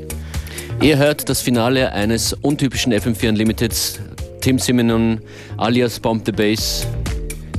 Ihr 0.82 0.98
hört 0.98 1.30
das 1.30 1.42
Finale 1.42 1.94
eines 1.94 2.34
untypischen 2.42 2.92
FM4 2.92 3.30
Unlimited. 3.30 3.72
Tim 4.42 4.60
Simenon 4.60 5.22
alias 5.58 6.00
Bomb 6.02 6.22
the 6.26 6.34
Bass 6.34 6.86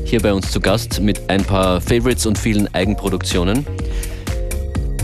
hier 0.09 0.20
bei 0.20 0.32
uns 0.32 0.50
zu 0.50 0.59
Gast 0.61 1.00
mit 1.00 1.28
ein 1.28 1.44
paar 1.44 1.80
Favorites 1.82 2.24
und 2.24 2.38
vielen 2.38 2.72
Eigenproduktionen. 2.74 3.66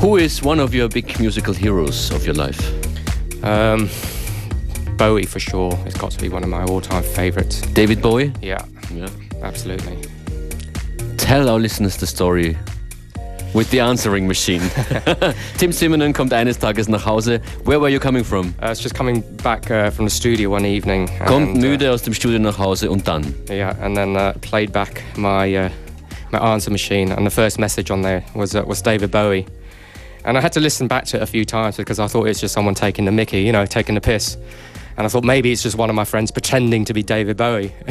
Who 0.01 0.17
is 0.17 0.43
one 0.43 0.63
of 0.63 0.75
your 0.75 0.89
big 0.89 1.19
musical 1.21 1.55
heroes 1.55 2.11
of 2.11 2.27
your 2.27 2.35
life? 2.35 2.59
Um, 3.43 3.89
Bowie 4.97 5.27
for 5.27 5.41
sure. 5.41 5.79
It's 5.85 5.99
got 5.99 6.13
to 6.13 6.19
be 6.19 6.31
one 6.33 6.43
of 6.43 6.49
my 6.49 6.63
all-time 6.65 7.03
favourites. 7.03 7.61
David 7.75 8.01
Bowie? 8.01 8.33
Yeah, 8.41 8.65
Yeah. 8.97 9.09
absolutely. 9.43 9.99
Tell 11.19 11.49
our 11.51 11.59
listeners 11.61 11.97
the 11.99 12.07
story 12.07 12.57
with 13.55 13.71
the 13.71 13.81
answering 13.81 14.27
machine. 14.27 14.61
Tim 15.59 15.73
Simenon 15.73 16.13
kommt 16.13 16.33
eines 16.33 16.59
Tages 16.59 16.89
nach 16.89 17.07
Hause. 17.07 17.41
Where 17.65 17.81
were 17.81 17.89
you 17.89 18.01
coming 18.01 18.25
from? 18.25 18.55
I 18.61 18.69
was 18.69 18.81
just 18.81 18.95
coming 18.95 19.23
back 19.43 19.71
uh, 19.71 19.91
from 19.91 20.07
the 20.07 20.11
studio 20.11 20.51
one 20.51 20.67
evening. 20.67 21.09
Kommt 21.27 21.55
and, 21.55 21.59
uh, 21.59 21.67
müde 21.67 21.91
aus 21.91 22.03
dem 22.03 22.13
Studio 22.13 22.39
nach 22.39 22.59
Hause 22.59 22.91
und 22.91 23.07
dann? 23.07 23.35
Yeah, 23.49 23.77
and 23.81 23.97
then 23.97 24.17
uh, 24.17 24.35
played 24.41 24.73
back 24.73 25.03
my 25.17 25.57
uh, 25.57 25.71
my 26.33 26.39
answer 26.39 26.71
machine, 26.71 27.13
and 27.13 27.25
the 27.25 27.31
first 27.31 27.59
message 27.59 27.91
on 27.91 28.03
there 28.03 28.25
was 28.35 28.55
uh, 28.55 28.65
was 28.67 28.83
David 28.83 29.11
Bowie, 29.11 29.47
and 30.25 30.37
I 30.37 30.41
had 30.41 30.53
to 30.53 30.61
listen 30.61 30.89
back 30.89 31.05
to 31.07 31.17
it 31.17 31.23
a 31.23 31.27
few 31.27 31.45
times 31.45 31.77
because 31.77 32.01
I 32.01 32.09
thought 32.09 32.27
it 32.27 32.31
was 32.31 32.41
just 32.41 32.55
someone 32.55 32.75
taking 32.75 33.05
the 33.05 33.13
Mickey, 33.13 33.43
you 33.43 33.53
know, 33.53 33.67
taking 33.67 33.95
the 33.95 34.01
piss, 34.01 34.37
and 34.97 35.07
I 35.07 35.09
thought 35.09 35.25
maybe 35.25 35.53
it's 35.53 35.63
just 35.63 35.77
one 35.77 35.91
of 35.91 35.97
my 35.97 36.05
friends 36.05 36.31
pretending 36.31 36.85
to 36.87 36.93
be 36.93 37.03
David 37.03 37.37
Bowie. 37.37 37.73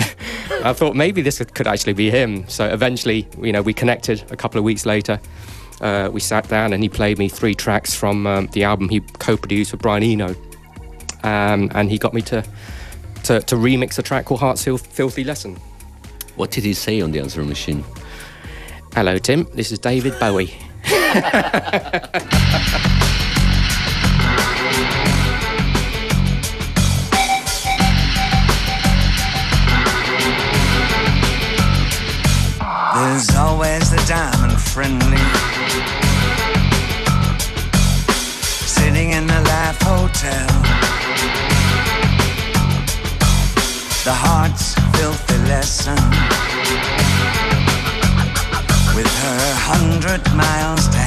I 0.63 0.73
thought 0.73 0.95
maybe 0.95 1.21
this 1.21 1.43
could 1.53 1.67
actually 1.67 1.93
be 1.93 2.09
him. 2.09 2.47
So 2.47 2.65
eventually, 2.65 3.27
you 3.41 3.51
know, 3.51 3.61
we 3.61 3.73
connected 3.73 4.23
a 4.31 4.37
couple 4.37 4.57
of 4.57 4.63
weeks 4.63 4.85
later. 4.85 5.19
Uh, 5.83 6.09
we 6.13 6.21
sat 6.21 6.47
down 6.47 6.71
and 6.71 6.81
he 6.81 6.87
played 6.87 7.19
me 7.19 7.27
three 7.27 7.53
tracks 7.53 7.93
from 7.93 8.25
um, 8.25 8.47
the 8.53 8.63
album 8.63 8.87
he 8.87 9.01
co-produced 9.19 9.73
with 9.73 9.81
Brian 9.81 10.01
Eno, 10.01 10.33
um, 11.23 11.69
and 11.75 11.91
he 11.91 11.97
got 11.97 12.13
me 12.13 12.21
to, 12.21 12.41
to 13.25 13.41
to 13.41 13.55
remix 13.57 13.99
a 13.99 14.01
track 14.01 14.23
called 14.23 14.39
Heart's 14.39 14.63
Fil- 14.63 14.77
Filthy 14.77 15.25
Lesson. 15.25 15.57
What 16.37 16.51
did 16.51 16.63
he 16.63 16.73
say 16.73 17.01
on 17.01 17.11
the 17.11 17.19
answering 17.19 17.49
machine? 17.49 17.83
Hello, 18.95 19.17
Tim. 19.17 19.45
This 19.53 19.73
is 19.73 19.79
David 19.79 20.17
Bowie. 20.21 20.55
There's 32.95 33.35
always 33.35 33.91
the 33.91 34.01
diamond 34.07 34.61
friendly. 34.61 35.52
Sitting 38.93 39.13
in 39.13 39.25
the 39.25 39.41
Life 39.41 39.81
Hotel. 39.81 40.47
The 44.05 44.13
heart's 44.13 44.75
filthy 44.95 45.39
lesson. 45.49 45.97
With 48.95 49.11
her 49.25 49.45
hundred 49.65 50.21
miles 50.35 50.87
to 50.89 51.02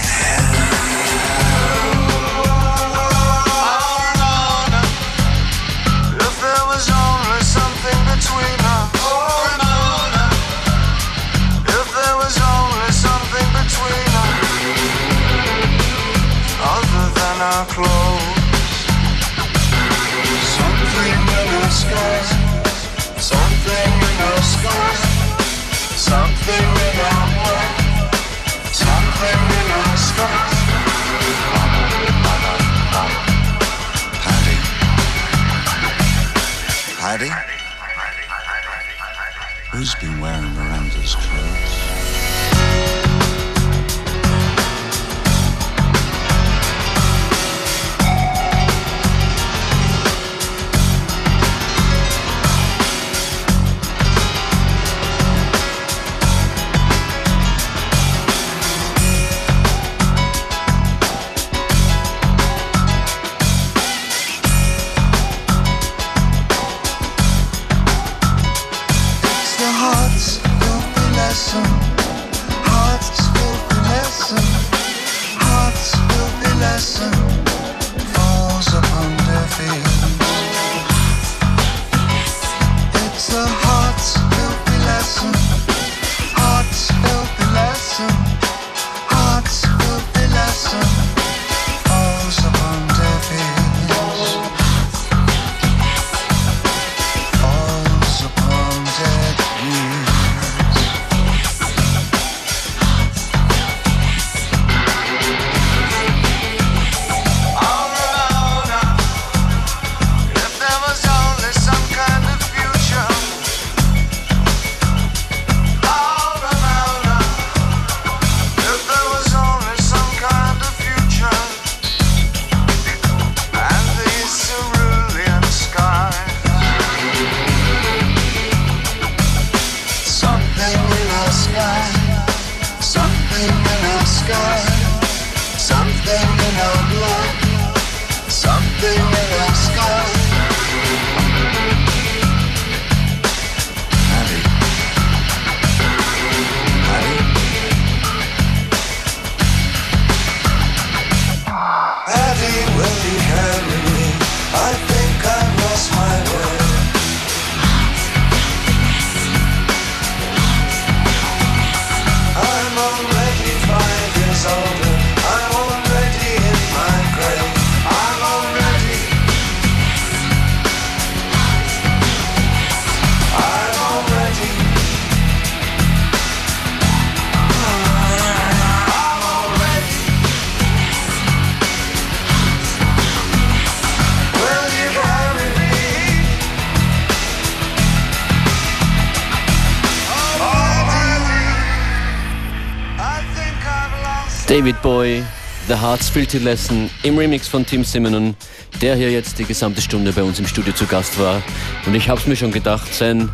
David 194.47 194.80
Boy, 194.80 195.24
The 195.66 195.74
Heart's 195.74 196.09
Filthy 196.09 196.38
Lesson 196.38 196.88
im 197.03 197.18
Remix 197.18 197.49
von 197.49 197.66
Tim 197.66 197.82
Simonon, 197.82 198.36
der 198.80 198.94
hier 198.94 199.11
jetzt 199.11 199.38
die 199.38 199.44
gesamte 199.44 199.80
Stunde 199.80 200.12
bei 200.12 200.22
uns 200.22 200.38
im 200.38 200.47
Studio 200.47 200.72
zu 200.72 200.86
Gast 200.86 201.18
war. 201.18 201.42
Und 201.84 201.94
ich 201.94 202.09
hab's 202.09 202.26
mir 202.26 202.36
schon 202.36 202.53
gedacht, 202.53 202.94
sein 202.94 203.28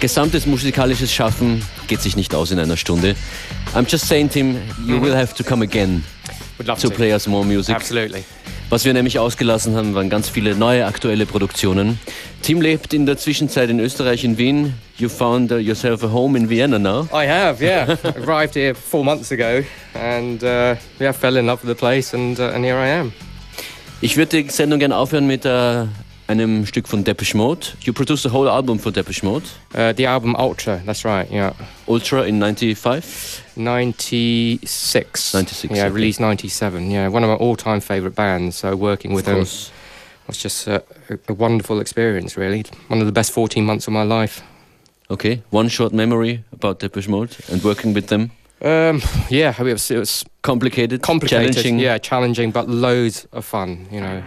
gesamtes 0.00 0.46
musikalisches 0.46 1.12
Schaffen 1.12 1.62
geht 1.86 2.00
sich 2.00 2.16
nicht 2.16 2.34
aus 2.34 2.50
in 2.50 2.58
einer 2.58 2.76
Stunde. 2.78 3.14
I'm 3.74 3.86
just 3.90 4.08
saying, 4.08 4.30
Tim, 4.30 4.56
you 4.86 5.00
will 5.02 5.14
have 5.14 5.34
to 5.34 5.44
come 5.44 5.62
again 5.62 6.02
Would 6.56 6.66
love 6.68 6.80
to 6.80 6.88
to. 6.88 6.94
play 6.94 7.12
us 7.12 7.26
more 7.26 7.44
music. 7.44 7.74
Absolutely. 7.74 8.24
Was 8.70 8.84
wir 8.84 8.92
nämlich 8.92 9.18
ausgelassen 9.18 9.74
haben, 9.76 9.94
waren 9.94 10.10
ganz 10.10 10.28
viele 10.28 10.54
neue 10.54 10.84
aktuelle 10.84 11.24
Produktionen. 11.24 11.98
Tim 12.42 12.60
lebt 12.60 12.92
in 12.92 13.06
der 13.06 13.16
Zwischenzeit 13.16 13.70
in 13.70 13.80
Österreich, 13.80 14.24
in 14.24 14.36
Wien. 14.36 14.74
You 14.98 15.08
found 15.08 15.50
uh, 15.50 15.56
yourself 15.56 16.04
a 16.04 16.12
home 16.12 16.36
in 16.36 16.50
Vienna 16.50 16.78
now. 16.78 17.08
I 17.10 17.26
have, 17.26 17.64
yeah. 17.64 17.96
Arrived 18.26 18.54
here 18.54 18.74
four 18.74 19.02
months 19.02 19.32
ago 19.32 19.64
and 19.94 20.44
uh, 20.44 20.76
yeah, 21.00 21.12
fell 21.12 21.38
in 21.38 21.46
love 21.46 21.62
with 21.64 21.74
the 21.74 21.78
place 21.78 22.12
and, 22.12 22.38
uh, 22.38 22.52
and 22.54 22.62
here 22.62 22.76
I 22.76 22.88
am. 22.88 23.12
Ich 24.02 24.18
würde 24.18 24.42
die 24.42 24.50
Sendung 24.50 24.80
gerne 24.80 24.96
aufhören 24.96 25.26
mit 25.26 25.46
äh, 25.46 25.86
einem 26.26 26.66
Stück 26.66 26.88
von 26.88 27.04
Depeche 27.04 27.38
Mode. 27.38 27.68
You 27.80 27.94
produced 27.94 28.26
a 28.26 28.32
whole 28.32 28.50
album 28.50 28.78
for 28.78 28.92
Depeche 28.92 29.24
Mode. 29.24 29.46
Uh, 29.74 29.94
the 29.96 30.06
album 30.06 30.36
Ultra, 30.38 30.82
that's 30.84 31.06
right, 31.06 31.30
yeah. 31.30 31.54
Ultra 31.86 32.24
in 32.26 32.38
95. 32.38 33.42
96. 33.58 35.34
96, 35.34 35.76
Yeah, 35.76 35.84
okay. 35.84 35.94
released 35.94 36.20
97. 36.20 36.90
Yeah, 36.90 37.08
one 37.08 37.24
of 37.24 37.28
my 37.30 37.36
all 37.36 37.56
time 37.56 37.80
favourite 37.80 38.14
bands. 38.14 38.56
So 38.56 38.74
working 38.76 39.12
with 39.14 39.24
them 39.26 39.38
was 39.38 39.70
just 40.32 40.66
a, 40.66 40.82
a 41.28 41.32
wonderful 41.34 41.80
experience, 41.80 42.36
really. 42.36 42.64
One 42.88 43.00
of 43.00 43.06
the 43.06 43.12
best 43.12 43.32
14 43.32 43.64
months 43.64 43.86
of 43.86 43.92
my 43.92 44.02
life. 44.02 44.42
Okay, 45.10 45.42
one 45.50 45.68
short 45.68 45.92
memory 45.94 46.44
about 46.52 46.80
Depeche 46.80 47.08
Mode 47.08 47.34
and 47.50 47.62
working 47.64 47.94
with 47.94 48.08
them. 48.08 48.30
Um, 48.60 49.00
yeah, 49.30 49.54
it 49.58 49.62
was, 49.62 49.90
it 49.90 49.98
was 49.98 50.24
Complicated, 50.42 51.00
complicated. 51.02 51.52
challenging. 51.54 51.78
Yeah, 51.78 51.98
challenging, 51.98 52.50
but 52.50 52.68
loads 52.68 53.26
of 53.32 53.44
fun, 53.44 53.86
you 53.90 54.00
know. 54.00 54.22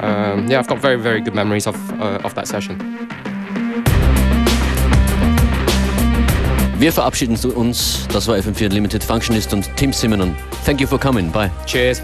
Um, 0.00 0.48
yeah, 0.48 0.58
I've 0.60 0.68
got 0.68 0.78
very, 0.78 0.96
very 0.96 1.20
good 1.20 1.34
memories 1.34 1.66
of, 1.66 1.74
uh, 2.00 2.20
of 2.24 2.34
that 2.34 2.46
session. 2.48 2.78
Wir 6.78 6.92
verabschieden 6.92 7.36
uns. 7.50 8.06
Das 8.12 8.28
war 8.28 8.36
FM4 8.36 8.66
Unlimited 8.66 9.02
Functionist 9.02 9.52
und 9.52 9.68
Tim 9.76 9.92
Simonon. 9.92 10.36
Thank 10.64 10.80
you 10.80 10.86
for 10.86 10.98
coming. 10.98 11.30
Bye. 11.32 11.50
Cheers. 11.66 12.00